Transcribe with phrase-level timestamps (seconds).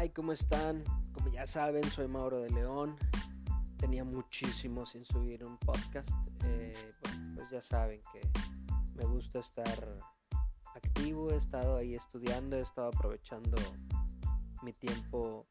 [0.00, 0.82] Hi, ¿cómo están?
[1.12, 2.96] Como ya saben, soy Mauro de León.
[3.76, 6.16] Tenía muchísimo sin subir un podcast.
[6.44, 8.22] Eh, bueno, pues ya saben que
[8.94, 9.98] me gusta estar
[10.74, 11.30] activo.
[11.30, 13.58] He estado ahí estudiando, he estado aprovechando
[14.62, 15.46] mi tiempo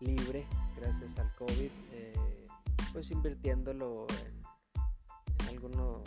[0.00, 0.46] libre
[0.76, 1.70] gracias al COVID.
[1.92, 2.46] Eh,
[2.94, 6.00] pues invirtiéndolo en algunos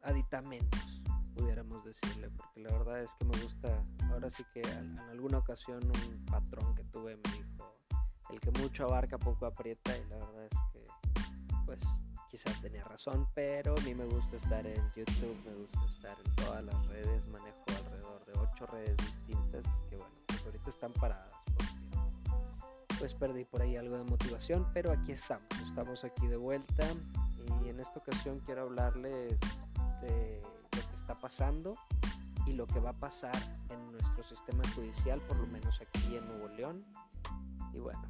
[0.00, 1.01] aditamentos
[1.34, 5.80] pudiéramos decirle, porque la verdad es que me gusta, ahora sí que en alguna ocasión
[5.84, 7.74] un patrón que tuve me dijo,
[8.30, 10.84] el que mucho abarca poco aprieta y la verdad es que
[11.66, 11.82] pues
[12.28, 16.34] quizás tenía razón, pero a mí me gusta estar en YouTube, me gusta estar en
[16.36, 21.32] todas las redes, manejo alrededor de ocho redes distintas que bueno, pues ahorita están paradas
[21.44, 21.66] porque
[22.98, 26.86] pues perdí por ahí algo de motivación, pero aquí estamos, estamos aquí de vuelta
[27.64, 29.38] y en esta ocasión quiero hablarles
[30.00, 30.40] de
[31.02, 31.74] está pasando
[32.46, 33.36] y lo que va a pasar
[33.70, 36.84] en nuestro sistema judicial, por lo menos aquí en Nuevo León.
[37.74, 38.02] Y bueno.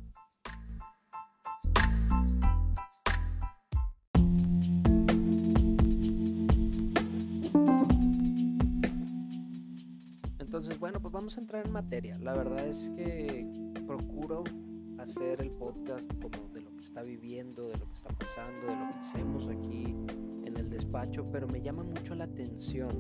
[10.38, 12.18] Entonces, bueno, pues vamos a entrar en materia.
[12.18, 13.46] La verdad es que
[13.86, 14.44] procuro
[14.98, 18.76] hacer el podcast como de lo que está viviendo, de lo que está pasando, de
[18.76, 19.96] lo que hacemos aquí
[20.52, 22.90] en el despacho, pero me llama mucho la atención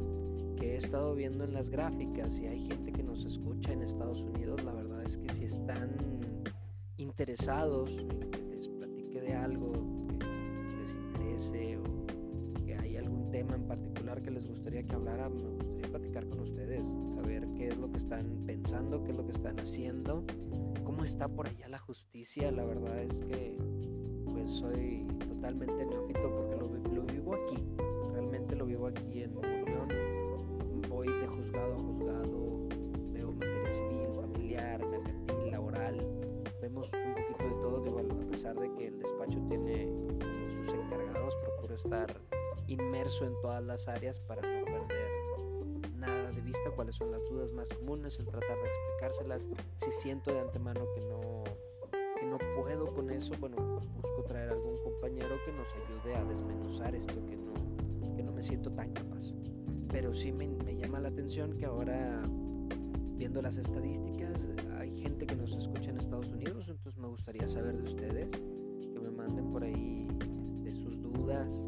[0.56, 4.22] que he estado viendo en las gráficas y hay gente que nos escucha en Estados
[4.22, 5.96] Unidos, la verdad es que si están
[6.96, 9.72] interesados en que les platique de algo
[10.18, 15.28] que les interese o que hay algún tema en particular que les gustaría que hablara,
[15.28, 19.26] me gustaría platicar con ustedes, saber qué es lo que están pensando, qué es lo
[19.26, 20.24] que están haciendo,
[20.84, 23.58] cómo está por allá la justicia, la verdad es que
[24.32, 26.81] pues soy totalmente neófito porque lo,
[27.32, 29.88] vivo aquí, realmente lo vivo aquí en Nuevo León,
[30.88, 32.68] voy de juzgado a juzgado,
[33.12, 35.96] veo materia civil, familiar, mercantil, laboral,
[36.60, 39.88] vemos un poquito de todo, igual a pesar de que el despacho tiene
[40.62, 42.14] sus encargados, procuro estar
[42.66, 45.10] inmerso en todas las áreas para no perder
[45.96, 50.32] nada de vista, cuáles son las dudas más comunes, en tratar de explicárselas, si siento
[50.32, 51.44] de antemano que no
[52.32, 53.80] no puedo con eso, bueno,
[54.24, 58.72] traer algún compañero que nos ayude a desmenuzar esto que no, que no me siento
[58.72, 59.34] tan capaz.
[59.88, 62.22] Pero sí me, me llama la atención que ahora,
[63.16, 67.76] viendo las estadísticas, hay gente que nos escucha en Estados Unidos, entonces me gustaría saber
[67.76, 68.32] de ustedes,
[68.92, 70.08] que me manden por ahí
[70.44, 71.64] este, sus dudas,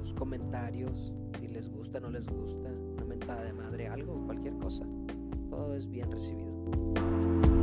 [0.00, 4.84] sus comentarios, si les gusta, no les gusta, una mentada de madre, algo, cualquier cosa.
[5.48, 7.59] Todo es bien recibido.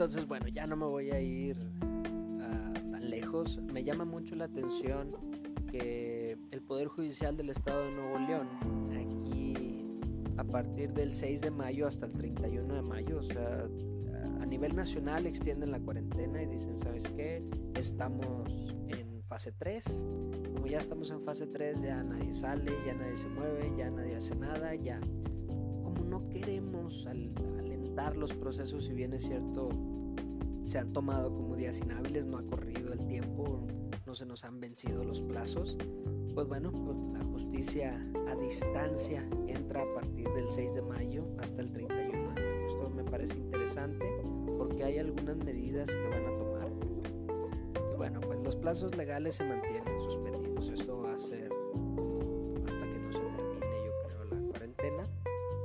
[0.00, 3.58] Entonces, bueno, ya no me voy a ir uh, tan lejos.
[3.70, 5.14] Me llama mucho la atención
[5.70, 8.48] que el Poder Judicial del Estado de Nuevo León,
[8.96, 9.84] aquí
[10.38, 13.68] a partir del 6 de mayo hasta el 31 de mayo, o sea,
[14.40, 17.44] a nivel nacional extienden la cuarentena y dicen, ¿sabes qué?
[17.74, 20.02] Estamos en fase 3.
[20.54, 24.16] Como ya estamos en fase 3, ya nadie sale, ya nadie se mueve, ya nadie
[24.16, 24.98] hace nada, ya.
[25.82, 27.34] Como no queremos al,
[27.90, 29.68] alentar los procesos, si bien es cierto,
[30.64, 33.66] se han tomado como días inhábiles, no ha corrido el tiempo,
[34.06, 35.76] no se nos han vencido los plazos,
[36.32, 41.62] pues bueno, pues la justicia a distancia entra a partir del 6 de mayo hasta
[41.62, 42.66] el 31 de mayo.
[42.68, 44.06] Esto me parece interesante
[44.56, 46.68] porque hay algunas medidas que van a tomar.
[47.92, 50.68] Y bueno, pues los plazos legales se mantienen suspendidos.
[50.68, 51.50] Esto va a ser
[52.66, 55.04] hasta que no se termine, yo creo, la cuarentena.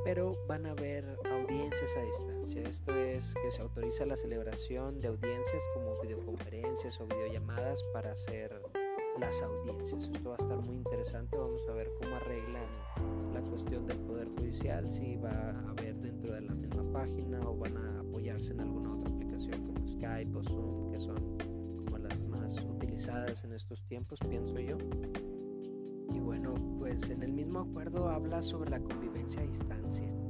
[0.04, 2.62] Pero van a haber audiencias a distancia.
[2.64, 8.62] Esto es que se autoriza la celebración de audiencias como videoconferencias o videollamadas para hacer
[9.20, 10.10] las audiencias.
[10.12, 11.38] Esto va a estar muy interesante.
[11.38, 12.66] Vamos a ver cómo arreglan
[13.34, 17.56] la cuestión del Poder Judicial, si va a haber dentro de la misma página o
[17.56, 21.38] van a apoyarse en alguna otra aplicación como Skype o Zoom, que son
[21.86, 24.78] como las más utilizadas en estos tiempos, pienso yo.
[26.12, 30.25] Y bueno, pues en el mismo acuerdo habla sobre la convivencia a distancia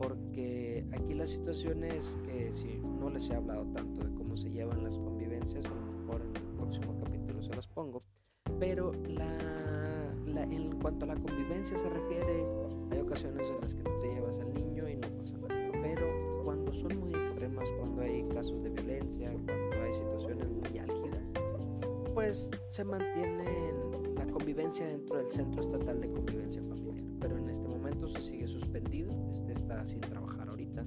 [0.00, 4.50] porque aquí la situación es que si no les he hablado tanto de cómo se
[4.50, 8.00] llevan las convivencias, a lo mejor en el próximo capítulo se los pongo,
[8.58, 12.46] pero la, la, en cuanto a la convivencia se refiere,
[12.90, 16.42] hay ocasiones en las que tú te llevas al niño y no pasa nada, pero
[16.44, 21.32] cuando son muy extremas, cuando hay casos de violencia, cuando hay situaciones muy álgidas,
[22.14, 23.74] pues se mantiene
[24.16, 26.89] la convivencia dentro del Centro Estatal de Convivencia Familiar,
[27.20, 30.84] pero en este momento se sigue suspendido, este está sin trabajar ahorita.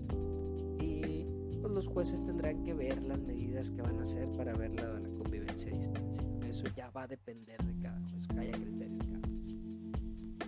[0.80, 1.26] Y
[1.62, 5.00] pues los jueces tendrán que ver las medidas que van a hacer para ver la,
[5.00, 6.24] la convivencia a distancia.
[6.48, 9.56] Eso ya va a depender de cada juez, que haya criterio de cada juez.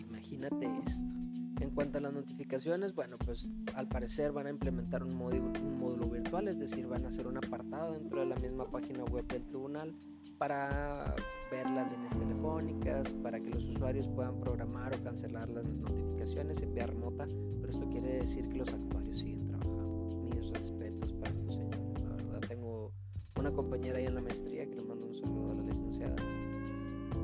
[0.09, 1.24] Imagínate esto.
[1.61, 5.79] En cuanto a las notificaciones, bueno, pues al parecer van a implementar un módulo, un
[5.79, 9.25] módulo virtual, es decir, van a hacer un apartado dentro de la misma página web
[9.27, 9.95] del tribunal
[10.37, 11.15] para
[11.49, 16.73] ver las líneas telefónicas, para que los usuarios puedan programar o cancelar las notificaciones en
[16.73, 17.27] vía remota,
[17.61, 20.27] pero esto quiere decir que los actuarios siguen trabajando.
[20.35, 22.91] Mis respetos para estos señores, la verdad tengo
[23.39, 26.15] una compañera ahí en la maestría que le mando un saludo a la licenciada,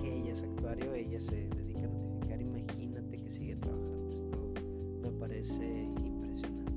[0.02, 3.81] que ella es actuario, ella se dedica a notificar, imagínate que sigue trabajando,
[5.42, 6.72] parece impresionante.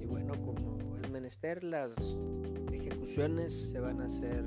[0.00, 1.92] Y bueno, como es menester, las
[2.72, 4.44] ejecuciones se van a hacer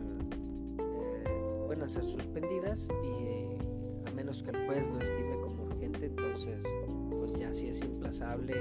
[0.77, 6.07] eh, van a ser suspendidas y a menos que el juez lo estime como urgente
[6.07, 6.61] entonces
[7.09, 8.53] pues ya si es implazable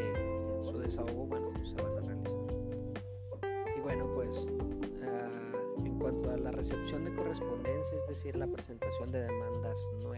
[0.63, 2.39] su desahogo bueno pues se van a realizar
[3.77, 9.11] y bueno pues uh, en cuanto a la recepción de correspondencia es decir la presentación
[9.11, 10.18] de demandas nuevas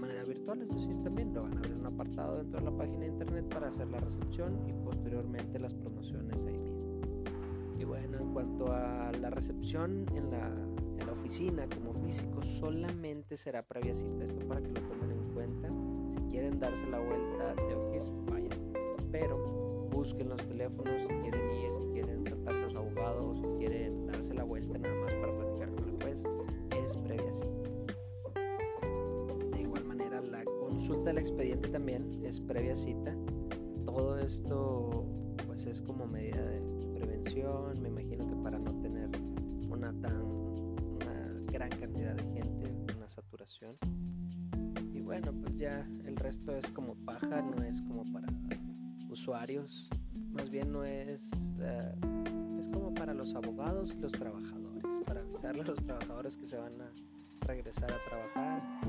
[0.51, 3.07] virtual, es decir, también lo van a abrir un apartado dentro de la página de
[3.07, 7.01] internet para hacer la recepción y posteriormente las promociones ahí mismo.
[7.79, 13.37] Y bueno, en cuanto a la recepción en la, en la oficina como físico, solamente
[13.37, 15.69] será previa cita, esto para que lo tomen en cuenta.
[16.11, 18.73] Si quieren darse la vuelta de Oquis, vayan,
[19.11, 24.01] pero busquen los teléfonos si quieren ir, si quieren saltarse a su abogado, si quieren
[24.33, 25.00] la vuelta nada más
[30.81, 33.15] consulta del expediente también es previa cita.
[33.85, 35.05] Todo esto
[35.45, 36.59] pues es como medida de
[36.95, 39.11] prevención, me imagino que para no tener
[39.69, 43.77] una tan una gran cantidad de gente, una saturación.
[44.91, 48.29] Y bueno, pues ya el resto es como paja, no es como para
[49.07, 49.87] usuarios,
[50.31, 51.29] más bien no es
[51.59, 56.47] uh, es como para los abogados y los trabajadores, para avisarle a los trabajadores que
[56.47, 56.91] se van a
[57.45, 58.81] regresar a trabajar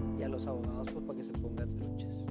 [0.43, 2.27] los abogados pues para que se pongan truches.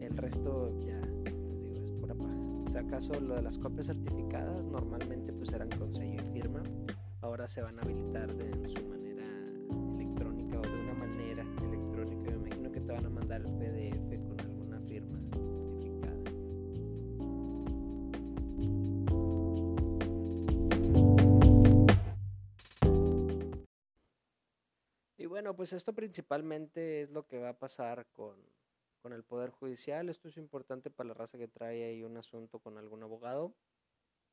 [0.00, 2.34] El resto ya les digo es pura paja.
[2.66, 6.62] O sea, acaso lo de las copias certificadas normalmente pues eran con sello y firma,
[7.20, 8.95] ahora se van a habilitar de su
[25.46, 28.34] bueno, pues esto principalmente es lo que va a pasar con,
[28.98, 30.08] con el Poder Judicial.
[30.08, 33.54] Esto es importante para la raza que trae ahí un asunto con algún abogado.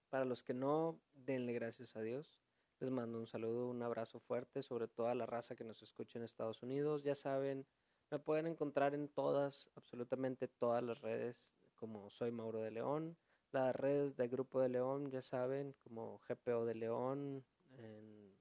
[0.09, 2.41] Para los que no, denle gracias a Dios.
[2.79, 6.25] Les mando un saludo, un abrazo fuerte, sobre toda la raza que nos escucha en
[6.25, 7.03] Estados Unidos.
[7.03, 7.67] Ya saben,
[8.09, 13.15] me pueden encontrar en todas, absolutamente todas las redes, como soy Mauro de León.
[13.51, 17.45] Las redes del Grupo de León, ya saben, como GPO de León
[17.77, 18.35] en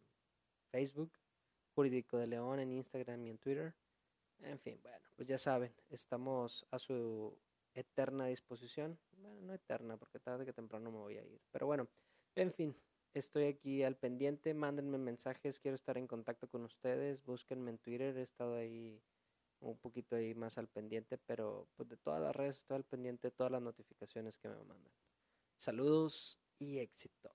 [0.71, 1.13] Facebook.
[1.75, 3.75] Jurídico de León en Instagram y en Twitter.
[4.41, 7.37] En fin, bueno, pues ya saben, estamos a su
[7.75, 8.99] eterna disposición.
[9.19, 11.41] Bueno, no eterna, porque tarde que temprano me voy a ir.
[11.51, 11.89] Pero bueno,
[12.35, 12.77] en fin,
[13.15, 14.55] estoy aquí al pendiente.
[14.55, 17.25] Mándenme mensajes, quiero estar en contacto con ustedes.
[17.25, 19.01] Búsquenme en Twitter, he estado ahí
[19.61, 23.31] un poquito ahí más al pendiente, pero pues de todas las redes estoy al pendiente
[23.31, 24.93] todas las notificaciones que me mandan.
[25.57, 27.33] Saludos y éxito.